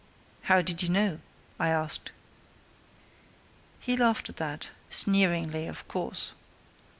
[0.49, 1.19] "How did you know?"
[1.59, 2.11] I asked.
[3.79, 6.33] He laughed at that sneeringly, of course.